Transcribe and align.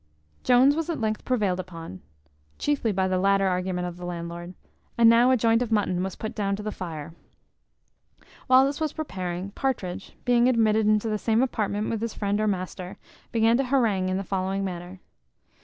Jones 0.43 0.75
was 0.75 0.89
at 0.89 0.99
length 0.99 1.23
prevailed 1.25 1.63
on, 1.69 2.01
chiefly 2.57 2.91
by 2.91 3.07
the 3.07 3.19
latter 3.19 3.45
argument 3.47 3.87
of 3.87 3.97
the 3.97 4.03
landlord; 4.07 4.55
and 4.97 5.07
now 5.07 5.29
a 5.29 5.37
joint 5.37 5.61
of 5.61 5.71
mutton 5.71 6.01
was 6.01 6.15
put 6.15 6.33
down 6.33 6.55
to 6.55 6.63
the 6.63 6.71
fire. 6.71 7.13
While 8.47 8.65
this 8.65 8.81
was 8.81 8.93
preparing, 8.93 9.51
Partridge, 9.51 10.13
being 10.25 10.49
admitted 10.49 10.87
into 10.87 11.07
the 11.07 11.19
same 11.19 11.43
apartment 11.43 11.91
with 11.91 12.01
his 12.01 12.15
friend 12.15 12.41
or 12.41 12.47
master, 12.47 12.97
began 13.31 13.57
to 13.57 13.65
harangue 13.65 14.09
in 14.09 14.17
the 14.17 14.23
following 14.23 14.65
manner. 14.65 15.01